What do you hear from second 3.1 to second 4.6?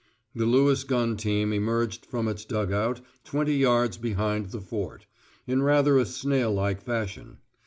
twenty yards behind the